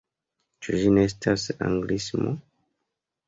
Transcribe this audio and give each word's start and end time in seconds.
Ĉu 0.65 0.77
ĝi 0.83 0.87
ne 0.95 1.03
estas 1.09 1.45
anglismo? 1.67 2.33